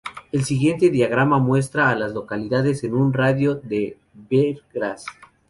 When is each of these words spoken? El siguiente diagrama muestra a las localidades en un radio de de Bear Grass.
El 0.31 0.45
siguiente 0.45 0.89
diagrama 0.89 1.37
muestra 1.37 1.91
a 1.91 1.95
las 1.95 2.13
localidades 2.13 2.83
en 2.83 2.95
un 2.95 3.13
radio 3.13 3.53
de 3.53 3.69
de 3.69 3.97
Bear 4.31 4.55
Grass. 4.73 5.05